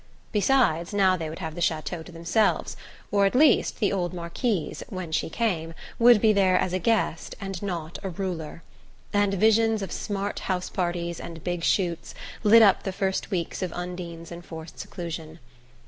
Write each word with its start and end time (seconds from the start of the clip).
Besides, 0.31 0.95
now 0.95 1.15
they 1.15 1.29
would 1.29 1.37
have 1.37 1.53
the 1.53 1.61
chateau 1.61 2.01
to 2.01 2.11
themselves 2.11 2.75
or 3.11 3.27
at 3.27 3.35
least 3.35 3.79
the 3.79 3.93
old 3.93 4.15
Marquise, 4.15 4.81
when 4.89 5.11
she 5.11 5.29
came, 5.29 5.75
would 5.99 6.19
be 6.19 6.33
there 6.33 6.57
as 6.57 6.73
a 6.73 6.79
guest 6.79 7.35
and 7.39 7.61
not 7.61 7.99
a 8.01 8.09
ruler 8.09 8.63
and 9.13 9.35
visions 9.35 9.83
of 9.83 9.91
smart 9.91 10.39
house 10.39 10.71
parties 10.71 11.19
and 11.19 11.43
big 11.43 11.63
shoots 11.63 12.15
lit 12.41 12.63
up 12.63 12.81
the 12.81 12.91
first 12.91 13.29
weeks 13.29 13.61
of 13.61 13.71
Undine's 13.73 14.31
enforced 14.31 14.79
seclusion. 14.79 15.37